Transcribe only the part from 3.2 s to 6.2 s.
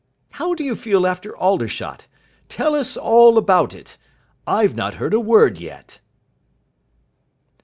about it. I've not heard a word yet."